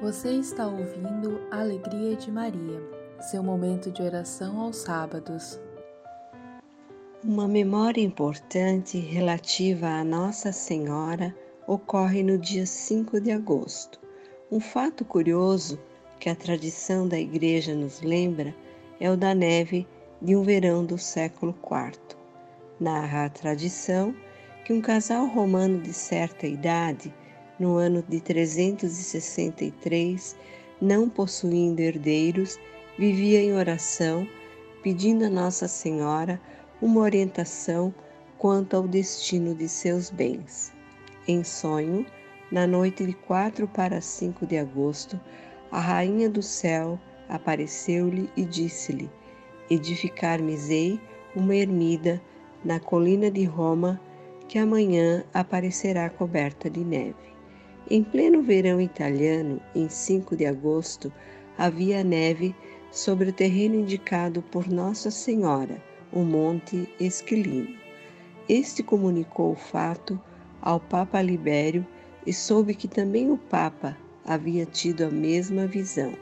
Você 0.00 0.30
está 0.30 0.66
ouvindo 0.66 1.46
Alegria 1.50 2.16
de 2.16 2.30
Maria, 2.30 2.80
seu 3.20 3.42
momento 3.42 3.92
de 3.92 4.00
oração 4.00 4.58
aos 4.58 4.76
sábados. 4.76 5.60
Uma 7.22 7.46
memória 7.46 8.00
importante 8.00 8.96
relativa 8.96 9.88
a 9.88 10.02
Nossa 10.02 10.52
Senhora 10.52 11.36
ocorre 11.66 12.22
no 12.22 12.38
dia 12.38 12.64
5 12.64 13.20
de 13.20 13.30
agosto. 13.30 14.00
Um 14.50 14.58
fato 14.58 15.04
curioso 15.04 15.78
que 16.18 16.30
a 16.30 16.34
tradição 16.34 17.06
da 17.06 17.20
Igreja 17.20 17.74
nos 17.74 18.00
lembra 18.00 18.54
é 18.98 19.10
o 19.10 19.18
da 19.18 19.34
neve 19.34 19.86
de 20.22 20.34
um 20.34 20.42
verão 20.42 20.82
do 20.82 20.96
século 20.96 21.54
IV. 21.62 22.16
Narra 22.80 23.26
a 23.26 23.28
tradição 23.28 24.14
que 24.64 24.72
um 24.72 24.80
casal 24.80 25.26
romano 25.26 25.78
de 25.78 25.92
certa 25.92 26.46
idade 26.46 27.12
no 27.60 27.76
ano 27.76 28.02
de 28.08 28.20
363, 28.20 30.34
não 30.80 31.08
possuindo 31.10 31.82
herdeiros, 31.82 32.58
vivia 32.98 33.42
em 33.42 33.52
oração, 33.52 34.26
pedindo 34.82 35.26
a 35.26 35.30
Nossa 35.30 35.68
Senhora 35.68 36.40
uma 36.80 37.02
orientação 37.02 37.94
quanto 38.38 38.74
ao 38.74 38.88
destino 38.88 39.54
de 39.54 39.68
seus 39.68 40.08
bens. 40.08 40.72
Em 41.28 41.44
sonho, 41.44 42.06
na 42.50 42.66
noite 42.66 43.04
de 43.04 43.12
4 43.12 43.68
para 43.68 44.00
5 44.00 44.46
de 44.46 44.56
agosto, 44.56 45.20
a 45.70 45.78
Rainha 45.78 46.30
do 46.30 46.42
Céu 46.42 46.98
apareceu-lhe 47.28 48.30
e 48.34 48.46
disse-lhe: 48.46 49.10
Edificar-me-ei 49.68 50.98
uma 51.36 51.54
ermida 51.54 52.22
na 52.64 52.80
colina 52.80 53.30
de 53.30 53.44
Roma, 53.44 54.00
que 54.48 54.58
amanhã 54.58 55.22
aparecerá 55.34 56.08
coberta 56.08 56.70
de 56.70 56.80
neve. 56.80 57.30
Em 57.92 58.04
pleno 58.04 58.40
verão 58.40 58.80
italiano, 58.80 59.60
em 59.74 59.88
5 59.88 60.36
de 60.36 60.46
agosto, 60.46 61.12
havia 61.58 62.04
neve 62.04 62.54
sobre 62.92 63.30
o 63.30 63.32
terreno 63.32 63.74
indicado 63.74 64.42
por 64.42 64.68
Nossa 64.68 65.10
Senhora, 65.10 65.82
o 66.12 66.20
Monte 66.20 66.88
Esquilino. 67.00 67.76
Este 68.48 68.84
comunicou 68.84 69.50
o 69.50 69.56
fato 69.56 70.20
ao 70.62 70.78
Papa 70.78 71.20
Libério 71.20 71.84
e 72.24 72.32
soube 72.32 72.76
que 72.76 72.86
também 72.86 73.28
o 73.32 73.36
Papa 73.36 73.98
havia 74.24 74.64
tido 74.64 75.02
a 75.02 75.10
mesma 75.10 75.66
visão. 75.66 76.12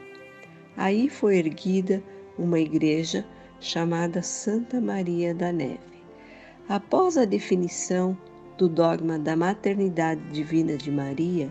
Aí 0.75 1.07
foi 1.07 1.37
erguida 1.37 2.01
uma 2.35 2.59
igreja 2.59 3.23
chamada 3.59 4.23
Santa 4.23 4.81
Maria 4.81 5.35
da 5.35 5.51
Neve. 5.51 5.77
Após 6.67 7.15
a 7.15 7.25
definição 7.25 8.17
do 8.59 8.67
dogma 8.67 9.17
da 9.17 9.37
maternidade 9.37 10.21
divina 10.33 10.75
de 10.75 10.91
Maria, 10.91 11.49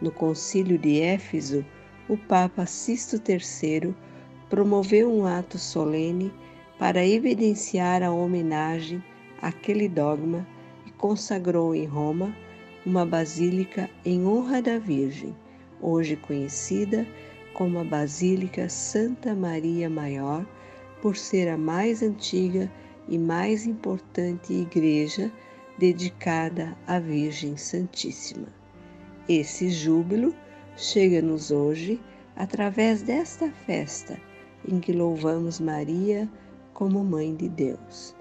no 0.00 0.10
Concílio 0.10 0.78
de 0.78 1.02
Éfeso, 1.02 1.62
o 2.08 2.16
Papa 2.16 2.64
Sisto 2.64 3.20
III 3.28 3.94
promoveu 4.48 5.12
um 5.12 5.26
ato 5.26 5.58
solene 5.58 6.32
para 6.78 7.06
evidenciar 7.06 8.02
a 8.02 8.10
homenagem 8.10 9.04
àquele 9.42 9.86
dogma 9.86 10.46
e 10.86 10.90
consagrou 10.92 11.74
em 11.74 11.84
Roma 11.84 12.34
uma 12.86 13.04
basílica 13.04 13.90
em 14.02 14.26
honra 14.26 14.62
da 14.62 14.78
Virgem, 14.78 15.36
hoje 15.78 16.16
conhecida 16.16 17.06
como 17.52 17.80
a 17.80 17.84
Basílica 17.84 18.70
Santa 18.70 19.34
Maria 19.34 19.90
Maior, 19.90 20.46
por 21.02 21.16
ser 21.16 21.48
a 21.48 21.58
mais 21.58 22.02
antiga 22.02 22.72
e 23.06 23.18
mais 23.18 23.66
importante 23.66 24.54
igreja 24.54 25.30
dedicada 25.78 26.76
à 26.86 26.98
Virgem 26.98 27.56
Santíssima. 27.56 28.48
Esse 29.28 29.70
júbilo 29.70 30.34
chega-nos 30.76 31.50
hoje 31.50 32.00
através 32.36 33.02
desta 33.02 33.50
festa 33.50 34.18
em 34.68 34.80
que 34.80 34.92
louvamos 34.92 35.60
Maria 35.60 36.28
como 36.72 37.04
Mãe 37.04 37.34
de 37.34 37.48
Deus. 37.48 38.14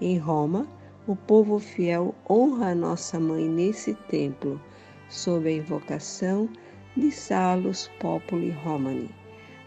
Em 0.00 0.18
Roma, 0.18 0.66
o 1.06 1.14
povo 1.14 1.58
fiel 1.58 2.14
honra 2.28 2.70
a 2.70 2.74
nossa 2.74 3.18
mãe 3.18 3.48
nesse 3.48 3.94
templo, 4.08 4.60
sob 5.08 5.48
a 5.48 5.52
invocação 5.52 6.48
de 6.96 7.10
Salus 7.10 7.90
Populi 8.00 8.50
Romani. 8.50 9.10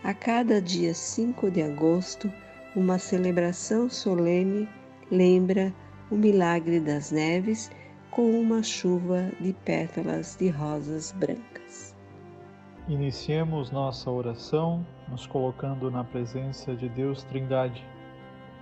A 0.04 0.14
cada 0.14 0.62
dia 0.62 0.94
5 0.94 1.50
de 1.52 1.62
agosto, 1.62 2.31
uma 2.75 2.98
celebração 2.98 3.90
solene 3.90 4.68
lembra 5.10 5.74
o 6.13 6.16
milagre 6.16 6.79
das 6.79 7.12
neves 7.12 7.72
com 8.12 8.40
uma 8.40 8.62
chuva 8.62 9.31
de 9.41 9.51
pétalas 9.66 10.35
de 10.35 10.47
rosas 10.47 11.12
brancas. 11.13 11.96
Iniciemos 12.88 13.72
nossa 13.72 14.12
oração 14.12 14.85
nos 15.09 15.25
colocando 15.25 15.90
na 15.90 16.03
presença 16.03 16.75
de 16.75 16.88
Deus 16.90 17.24
Trindade, 17.24 17.84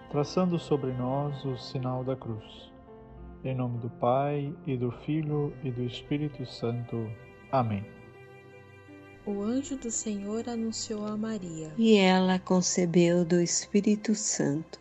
traçando 0.09 0.57
sobre 0.57 0.93
nós 0.93 1.43
o 1.43 1.57
sinal 1.57 2.05
da 2.05 2.15
cruz. 2.15 2.71
Em 3.43 3.53
nome 3.53 3.79
do 3.79 3.89
Pai, 3.89 4.55
e 4.65 4.77
do 4.77 4.89
Filho, 4.89 5.53
e 5.61 5.71
do 5.71 5.83
Espírito 5.83 6.45
Santo. 6.45 7.05
Amém. 7.51 7.83
O 9.25 9.41
anjo 9.41 9.75
do 9.75 9.91
Senhor 9.91 10.47
anunciou 10.47 11.05
a 11.05 11.17
Maria. 11.17 11.73
E 11.77 11.97
ela 11.97 12.39
concebeu 12.39 13.25
do 13.25 13.41
Espírito 13.41 14.15
Santo. 14.15 14.80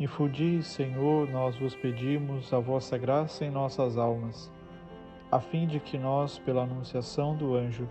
Infudi, 0.00 0.62
Senhor, 0.62 1.28
nós 1.28 1.56
vos 1.56 1.74
pedimos 1.74 2.52
a 2.52 2.60
vossa 2.60 2.96
graça 2.96 3.44
em 3.44 3.50
nossas 3.50 3.98
almas, 3.98 4.48
a 5.28 5.40
fim 5.40 5.66
de 5.66 5.80
que 5.80 5.98
nós, 5.98 6.38
pela 6.38 6.62
anunciação 6.62 7.36
do 7.36 7.56
anjo, 7.56 7.88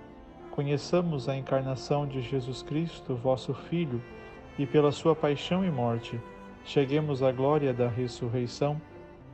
conheçamos 0.52 1.28
a 1.28 1.36
encarnação 1.36 2.08
de 2.08 2.22
Jesus 2.22 2.64
Cristo, 2.64 3.14
vosso 3.14 3.54
Filho, 3.54 4.02
e 4.58 4.66
pela 4.66 4.90
sua 4.90 5.14
paixão 5.14 5.66
e 5.66 5.70
morte, 5.70 6.18
cheguemos 6.64 7.22
à 7.22 7.30
glória 7.30 7.74
da 7.74 7.90
ressurreição, 7.90 8.82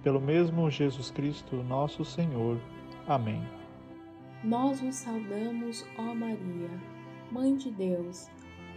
pelo 0.01 0.19
mesmo 0.19 0.67
Jesus 0.71 1.11
Cristo, 1.11 1.57
nosso 1.57 2.03
Senhor. 2.03 2.57
Amém. 3.07 3.43
Nós 4.43 4.81
vos 4.81 4.95
saudamos, 4.95 5.85
ó 5.95 6.15
Maria, 6.15 6.71
Mãe 7.31 7.55
de 7.55 7.69
Deus, 7.69 8.31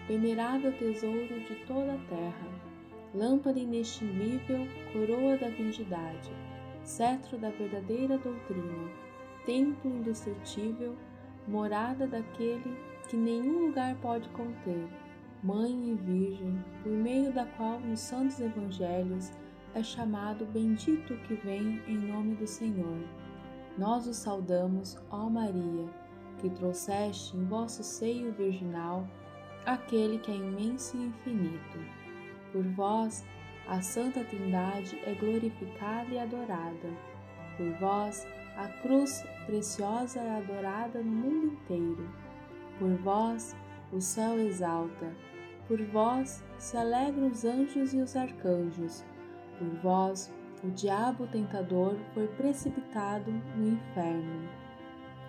venerável 0.07 0.71
tesouro 0.75 1.41
de 1.41 1.55
toda 1.67 1.95
a 1.95 1.99
terra 2.11 2.76
lâmpada 3.15 3.59
inextinguível, 3.59 4.67
coroa 4.93 5.37
da 5.37 5.49
virgindade, 5.49 6.31
cetro 6.83 7.39
da 7.39 7.51
verdadeira 7.51 8.19
doutrina, 8.19 8.91
templo 9.45 9.91
indestrutível, 9.91 10.97
morada 11.47 12.07
daquele 12.07 12.77
que 13.09 13.17
nenhum 13.17 13.67
lugar 13.67 13.95
pode 13.97 14.29
conter, 14.31 14.89
mãe 15.43 15.91
e 15.91 15.95
virgem, 15.95 16.65
por 16.83 16.93
meio 16.93 17.33
da 17.33 17.45
qual 17.45 17.79
nos 17.81 18.01
santos 18.01 18.41
evangelhos 18.41 19.33
é 19.75 19.83
chamado 19.83 20.47
Bendito 20.47 21.17
que 21.19 21.35
vem 21.35 21.83
em 21.87 21.97
nome 21.97 22.35
do 22.35 22.47
Senhor. 22.47 22.99
Nós 23.79 24.07
o 24.07 24.15
saudamos, 24.15 24.99
ó 25.11 25.29
Maria, 25.29 25.87
que 26.39 26.49
trouxeste 26.51 27.37
em 27.37 27.45
vosso 27.45 27.83
seio 27.83 28.33
virginal 28.33 29.07
aquele 29.67 30.19
que 30.19 30.31
é 30.31 30.35
imenso 30.37 30.97
e 30.97 31.07
infinito. 31.07 32.06
Por 32.57 32.65
vós, 32.69 33.23
a 33.69 33.83
Santa 33.83 34.25
Trindade 34.25 34.99
é 35.05 35.13
glorificada 35.13 36.09
e 36.09 36.19
adorada. 36.19 36.89
Por 37.55 37.71
vós, 37.79 38.27
a 38.57 38.67
cruz 38.81 39.23
preciosa 39.45 40.21
é 40.21 40.39
adorada 40.39 41.03
no 41.03 41.11
mundo 41.11 41.47
inteiro. 41.49 42.09
Por 42.79 42.95
vós, 43.03 43.55
o 43.93 44.01
céu 44.01 44.41
exalta. 44.41 45.15
Por 45.69 45.83
vós, 45.89 46.43
se 46.57 46.79
alegram 46.79 47.27
os 47.27 47.45
anjos 47.45 47.93
e 47.93 47.99
os 47.99 48.17
arcanjos. 48.17 49.05
Por 49.59 49.69
vós, 49.83 50.33
o 50.65 50.71
diabo 50.71 51.27
tentador 51.27 51.95
foi 52.15 52.27
precipitado 52.27 53.31
no 53.55 53.69
inferno. 53.69 54.49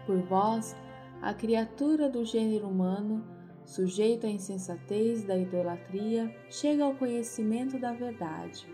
Por 0.06 0.22
vós, 0.22 0.78
a 1.22 1.34
criatura 1.34 2.10
do 2.10 2.24
gênero 2.24 2.70
humano, 2.70 3.22
sujeito 3.68 4.26
à 4.26 4.30
insensatez 4.30 5.26
da 5.26 5.38
idolatria, 5.38 6.34
chega 6.50 6.86
ao 6.86 6.96
conhecimento 6.96 7.78
da 7.78 7.92
verdade. 7.92 8.66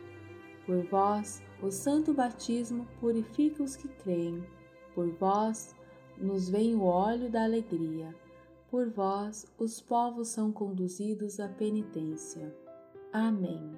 Por 0.66 0.86
vós, 0.86 1.42
o 1.62 1.72
santo 1.72 2.14
batismo 2.14 2.88
purifica 3.02 3.64
os 3.64 3.76
que 3.76 3.88
creem. 3.88 4.46
Por 4.94 5.10
vós, 5.14 5.76
nos 6.18 6.48
vem 6.48 6.76
o 6.76 6.84
óleo 6.84 7.30
da 7.30 7.44
alegria. 7.44 8.16
Por 8.70 8.90
vós, 8.90 9.46
os 9.58 9.82
povos 9.82 10.28
são 10.30 10.52
conduzidos 10.52 11.40
à 11.40 11.50
penitência. 11.50 12.56
Amém. 13.12 13.72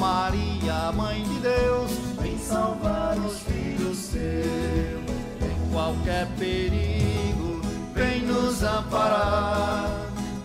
Maria, 0.00 0.90
Mãe 0.92 1.22
de 1.22 1.40
Deus, 1.40 1.90
vem 2.18 2.38
salvar 2.38 3.18
os 3.18 3.40
filhos 3.40 3.98
seus. 3.98 5.10
Em 5.42 5.70
qualquer 5.70 6.26
perigo, 6.38 7.60
vem 7.92 8.22
nos 8.22 8.62
amparar. 8.62 9.90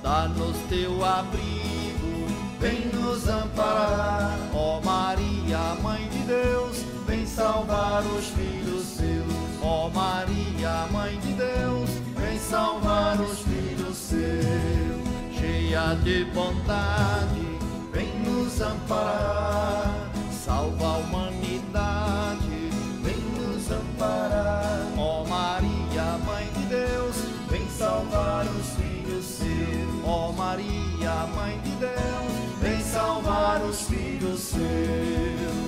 Dá-nos 0.03 0.57
teu 0.67 1.03
abrigo, 1.05 2.27
vem 2.59 2.87
nos 2.87 3.29
amparar. 3.29 4.37
Ó 4.53 4.77
oh 4.77 4.81
Maria, 4.85 5.75
Mãe 5.81 6.05
de 6.09 6.19
Deus, 6.27 6.83
vem 7.07 7.25
salvar 7.25 8.03
os 8.03 8.25
filhos 8.25 8.83
seus. 8.83 9.63
Ó 9.63 9.87
oh 9.87 9.89
Maria, 9.89 10.85
Mãe 10.91 11.17
de 11.21 11.31
Deus, 11.31 11.89
vem 12.17 12.37
salvar 12.37 13.21
os 13.21 13.39
filhos 13.39 13.95
seus. 13.95 15.39
Cheia 15.39 15.95
de 16.03 16.25
bondade, 16.25 17.44
nos 18.45 18.61
amparar. 18.61 20.11
Salva 20.31 20.85
a 20.85 20.97
humanidade, 20.97 22.69
vem 23.01 23.17
nos 23.41 23.71
amparar. 23.71 24.87
Ó 24.97 25.25
Maria, 25.25 26.17
Mãe 26.25 26.47
de 26.55 26.65
Deus, 26.67 27.15
vem 27.49 27.67
salvar 27.69 28.45
os 28.45 28.67
filhos 28.75 29.25
seus. 29.25 30.05
Ó 30.05 30.31
Maria, 30.31 31.25
Mãe 31.35 31.59
de 31.63 31.71
Deus, 31.71 32.61
vem 32.61 32.79
salvar 32.81 33.61
os 33.63 33.81
filhos 33.87 34.39
seus. 34.39 35.65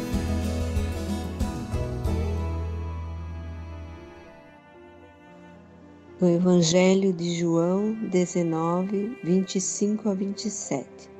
no 6.19 6.27
Evangelho 6.27 7.13
de 7.13 7.35
João 7.35 7.93
19, 8.09 9.19
25 9.23 10.09
a 10.09 10.15
27. 10.15 11.16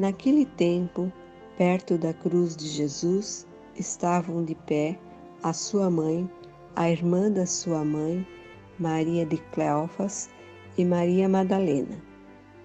Naquele 0.00 0.46
tempo, 0.46 1.12
perto 1.58 1.98
da 1.98 2.14
cruz 2.14 2.56
de 2.56 2.66
Jesus, 2.66 3.46
estavam 3.78 4.42
de 4.42 4.54
pé 4.54 4.98
a 5.42 5.52
sua 5.52 5.90
mãe, 5.90 6.26
a 6.74 6.88
irmã 6.90 7.30
da 7.30 7.44
sua 7.44 7.84
mãe, 7.84 8.26
Maria 8.78 9.26
de 9.26 9.36
Cleofas 9.52 10.30
e 10.78 10.86
Maria 10.86 11.28
Madalena. 11.28 12.02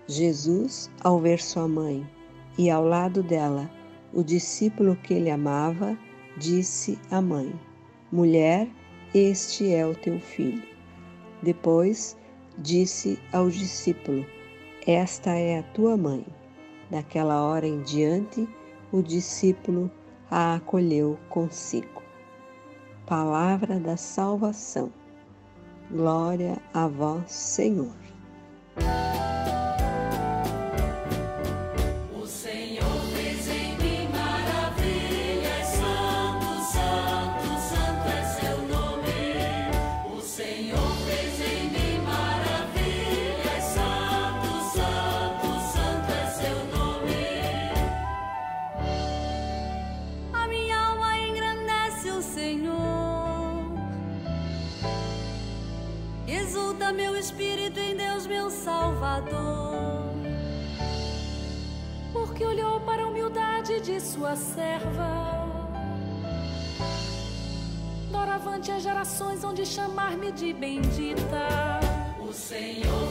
Jesus, 0.08 0.90
ao 1.04 1.20
ver 1.20 1.42
sua 1.42 1.68
mãe 1.68 2.10
e 2.58 2.70
ao 2.70 2.86
lado 2.86 3.22
dela 3.22 3.70
o 4.14 4.24
discípulo 4.24 4.96
que 5.04 5.16
ele 5.16 5.30
amava, 5.30 6.00
disse 6.38 6.98
à 7.12 7.22
mãe: 7.22 7.54
Mulher, 8.14 8.66
este 9.14 9.74
é 9.74 9.86
o 9.86 9.94
teu 9.94 10.22
filho. 10.22 10.64
Depois 11.44 12.16
disse 12.58 13.20
ao 13.34 13.50
discípulo: 13.50 14.26
Esta 14.88 15.32
é 15.32 15.60
a 15.60 15.64
tua 15.64 15.98
mãe. 15.98 16.26
Daquela 16.90 17.42
hora 17.44 17.68
em 17.68 17.82
diante, 17.82 18.48
o 18.92 19.02
discípulo 19.02 19.90
a 20.30 20.56
acolheu 20.56 21.18
consigo. 21.30 22.04
Palavra 23.06 23.80
da 23.80 23.98
salvação. 23.98 24.92
Glória 25.92 26.58
a 26.74 26.88
vós, 26.88 27.32
Senhor. 27.32 28.05
Espírito 57.26 57.80
em 57.80 57.96
Deus, 57.96 58.26
meu 58.26 58.50
Salvador, 58.50 60.06
porque 62.14 62.46
olhou 62.46 62.80
para 62.82 63.04
a 63.04 63.08
humildade 63.08 63.80
de 63.82 64.00
sua 64.00 64.36
serva. 64.36 65.46
Doravante 68.12 68.72
as 68.72 68.82
gerações 68.84 69.44
onde 69.44 69.64
de 69.64 69.66
chamar-me 69.66 70.32
de 70.32 70.54
bendita. 70.54 71.80
O 72.20 72.32
Senhor 72.34 73.08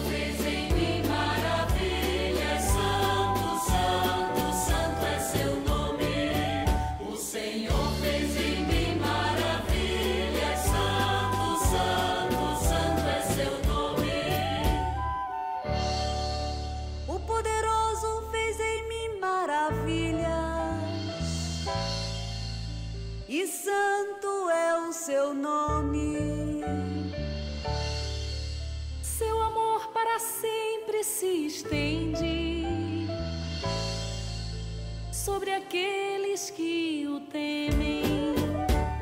sobre 35.25 35.55
aqueles 35.55 36.51
que 36.51 37.07
o 37.09 37.19
temem. 37.19 38.35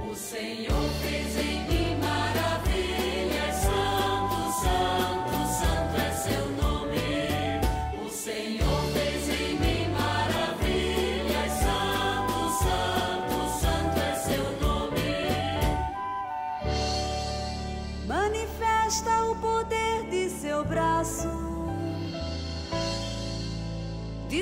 O 0.08 0.14
Senhor 0.14 0.88
fez 1.02 1.36
em 1.36 1.58
mim 1.66 1.96
maravilhas, 1.98 3.56
Santo, 3.56 4.36
Santo, 4.62 5.34
Santo 5.58 6.00
é 6.00 6.12
seu 6.12 6.46
nome. 6.62 8.06
O 8.06 8.08
Senhor 8.08 8.82
fez 8.92 9.28
em 9.30 9.54
mim 9.58 9.88
maravilhas, 9.98 11.52
Santo, 11.64 12.38
Santo, 12.62 13.36
Santo 13.60 13.98
é 13.98 14.14
seu 14.14 14.46
nome. 14.60 15.12
manifesta 18.06 19.24
o 19.24 19.34
poder 19.40 20.04
de 20.08 20.30
seu 20.30 20.64
braço, 20.64 21.41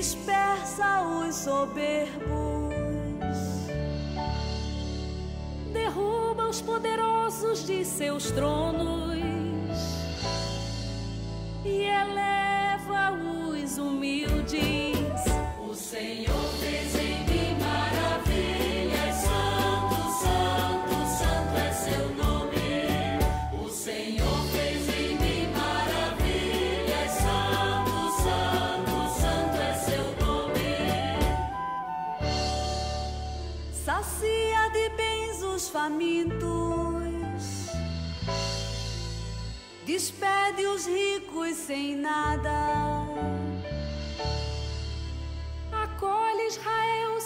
dispersa 0.01 1.03
os 1.03 1.35
soberbos, 1.35 2.65
derruba 5.75 6.49
os 6.49 6.63
poderosos 6.63 7.67
de 7.67 7.85
seus 7.85 8.31
tronos 8.31 9.19
e 11.67 11.83
eleva 11.85 13.13
os 13.13 13.77
humildes. 13.77 15.21
O 15.69 15.75
Senhor 15.75 16.49
fez 16.61 17.00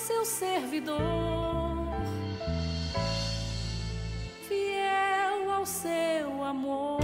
seu 0.06 0.22
servidor, 0.26 0.98
fiel 4.46 5.50
ao 5.50 5.64
seu 5.64 6.44
amor. 6.44 7.00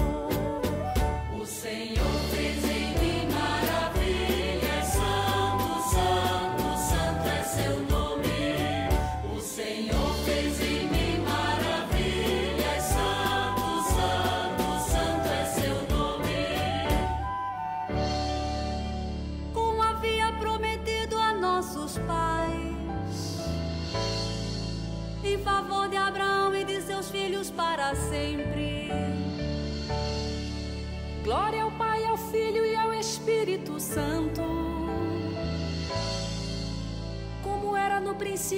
O 1.40 1.46
Senhor 1.46 2.19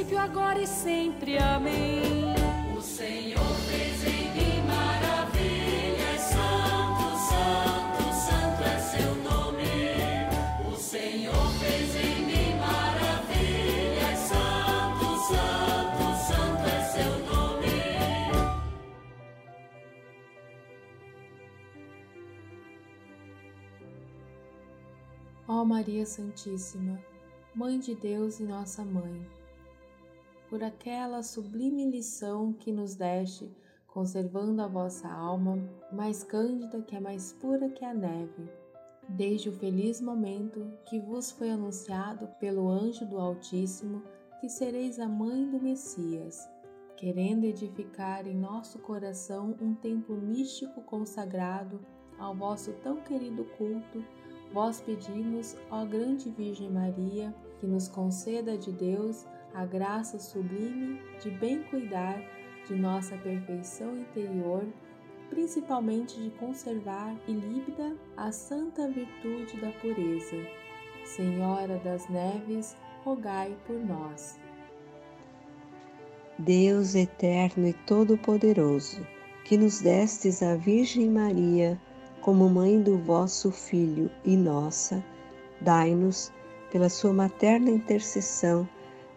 princípio, 0.02 0.18
agora 0.18 0.60
e 0.60 0.66
sempre. 0.66 1.38
Amém. 1.38 2.34
O 2.76 2.80
Senhor 2.80 3.54
fez 3.68 4.04
em 4.04 4.32
mim 4.34 4.62
maravilhas, 4.66 6.20
Santo, 6.20 7.16
Santo, 7.30 8.12
Santo 8.12 8.62
é 8.64 8.78
seu 8.78 9.14
nome. 9.16 10.72
O 10.72 10.76
Senhor 10.76 11.48
fez 11.60 11.96
em 11.96 12.26
mim 12.26 12.54
maravilhas, 12.58 14.18
Santo, 14.18 15.04
Santo, 15.28 16.04
Santo 16.26 16.62
é 16.68 16.84
seu 16.84 17.18
nome. 17.26 17.82
Ó 25.46 25.64
Maria 25.64 26.04
Santíssima, 26.04 26.98
Mãe 27.54 27.78
de 27.78 27.94
Deus 27.94 28.40
e 28.40 28.44
nossa 28.44 28.84
Mãe, 28.84 29.26
por 30.52 30.62
aquela 30.62 31.22
sublime 31.22 31.90
lição 31.90 32.52
que 32.52 32.70
nos 32.70 32.94
deste, 32.94 33.50
conservando 33.86 34.60
a 34.60 34.66
vossa 34.66 35.08
alma 35.08 35.58
mais 35.90 36.22
cândida 36.22 36.82
que 36.82 36.94
é 36.94 37.00
mais 37.00 37.32
pura 37.32 37.70
que 37.70 37.82
a 37.82 37.94
neve, 37.94 38.50
desde 39.08 39.48
o 39.48 39.52
feliz 39.52 39.98
momento 39.98 40.70
que 40.84 41.00
vos 41.00 41.30
foi 41.30 41.48
anunciado 41.48 42.28
pelo 42.38 42.68
anjo 42.68 43.06
do 43.06 43.18
Altíssimo 43.18 44.02
que 44.42 44.48
sereis 44.50 45.00
a 45.00 45.08
mãe 45.08 45.48
do 45.48 45.58
Messias, 45.58 46.46
querendo 46.98 47.44
edificar 47.44 48.26
em 48.26 48.36
nosso 48.36 48.78
coração 48.80 49.56
um 49.58 49.74
templo 49.74 50.18
místico 50.18 50.82
consagrado 50.82 51.80
ao 52.18 52.34
vosso 52.34 52.74
tão 52.82 53.00
querido 53.00 53.46
culto 53.56 54.04
vós 54.52 54.82
pedimos, 54.82 55.56
ó 55.70 55.86
grande 55.86 56.30
Virgem 56.30 56.70
Maria, 56.70 57.34
que 57.58 57.66
nos 57.66 57.88
conceda 57.88 58.58
de 58.58 58.70
Deus 58.70 59.26
a 59.54 59.64
graça 59.64 60.18
sublime 60.18 61.00
de 61.20 61.30
bem 61.30 61.62
cuidar 61.64 62.22
de 62.66 62.74
nossa 62.74 63.16
perfeição 63.18 63.96
interior, 63.96 64.64
principalmente 65.28 66.20
de 66.20 66.30
conservar 66.30 67.14
ilíbida 67.26 67.96
a 68.16 68.30
santa 68.32 68.88
virtude 68.88 69.60
da 69.60 69.70
pureza. 69.72 70.36
Senhora 71.04 71.78
das 71.78 72.08
Neves, 72.08 72.76
rogai 73.04 73.56
por 73.66 73.76
nós. 73.76 74.38
Deus 76.38 76.94
eterno 76.94 77.68
e 77.68 77.72
todo-poderoso, 77.72 79.06
que 79.44 79.56
nos 79.56 79.80
destes 79.80 80.42
a 80.42 80.56
Virgem 80.56 81.10
Maria 81.10 81.80
como 82.20 82.48
mãe 82.48 82.80
do 82.80 82.96
vosso 82.98 83.50
Filho 83.50 84.10
e 84.24 84.36
nossa, 84.36 85.04
dai-nos, 85.60 86.32
pela 86.70 86.88
sua 86.88 87.12
materna 87.12 87.68
intercessão, 87.68 88.66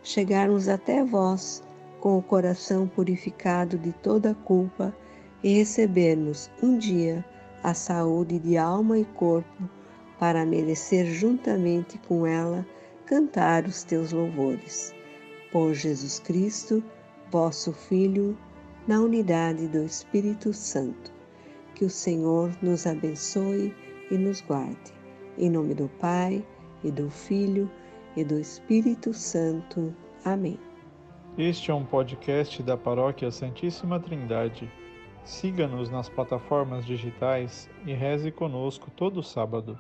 chegarmos 0.05 0.69
até 0.69 1.03
vós 1.03 1.63
com 1.99 2.17
o 2.17 2.21
coração 2.21 2.87
purificado 2.87 3.77
de 3.77 3.91
toda 3.91 4.35
culpa 4.35 4.95
e 5.43 5.57
recebermos 5.57 6.49
um 6.61 6.77
dia 6.77 7.25
a 7.63 7.73
saúde 7.73 8.37
de 8.37 8.55
alma 8.55 8.99
e 8.99 9.05
corpo 9.05 9.69
para 10.19 10.45
merecer 10.45 11.07
juntamente 11.07 11.97
com 12.07 12.25
ela 12.25 12.65
cantar 13.05 13.65
os 13.65 13.83
teus 13.83 14.11
louvores. 14.11 14.93
Por 15.51 15.73
Jesus 15.73 16.19
Cristo, 16.19 16.83
vosso 17.31 17.73
Filho, 17.73 18.37
na 18.87 19.01
unidade 19.01 19.67
do 19.67 19.83
Espírito 19.83 20.53
Santo. 20.53 21.11
Que 21.73 21.83
o 21.83 21.89
Senhor 21.89 22.55
nos 22.61 22.85
abençoe 22.85 23.75
e 24.11 24.17
nos 24.17 24.41
guarde. 24.41 24.93
Em 25.37 25.49
nome 25.49 25.73
do 25.73 25.89
Pai, 25.99 26.45
e 26.83 26.91
do 26.91 27.09
Filho, 27.09 27.69
e 28.15 28.23
do 28.23 28.39
Espírito 28.39 29.13
Santo. 29.13 29.93
Amém. 30.23 30.59
Este 31.37 31.69
é 31.69 31.73
um 31.73 31.85
podcast 31.85 32.63
da 32.63 32.77
Paróquia 32.77 33.29
Santíssima 33.29 33.99
Trindade. 33.99 34.71
Siga-nos 35.23 35.89
nas 35.89 36.07
plataformas 36.07 36.85
digitais 36.85 37.69
e 37.85 37.93
reze 37.93 38.31
conosco 38.31 38.89
todo 38.91 39.21
sábado. 39.21 39.77